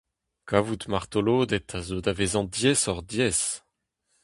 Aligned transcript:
Kavout 0.49 0.83
martoloded 0.91 1.65
a 1.77 1.79
zeu 1.87 1.99
da 2.05 2.13
vezañ 2.17 2.47
diaesoc'h-diaes. 2.55 3.41